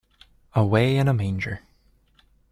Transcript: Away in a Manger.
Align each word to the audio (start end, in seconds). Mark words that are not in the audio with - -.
Away 0.55 0.97
in 0.97 1.07
a 1.07 1.13
Manger. 1.13 1.59